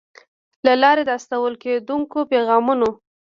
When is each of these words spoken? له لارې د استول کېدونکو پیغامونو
له 0.65 0.73
لارې 0.81 1.03
د 1.05 1.09
استول 1.19 1.53
کېدونکو 1.63 2.19
پیغامونو 2.31 2.89